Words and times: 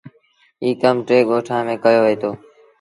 ايٚ 0.63 0.79
ڪم 0.81 0.95
ٽي 1.07 1.17
ڳوٺآݩ 1.29 1.65
ميݩ 1.67 1.81
ڪيو 1.83 1.99
وهيٚتو۔ 2.03 2.31